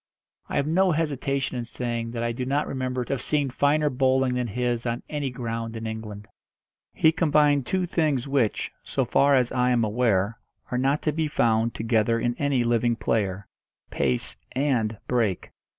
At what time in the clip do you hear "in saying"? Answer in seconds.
1.59-2.09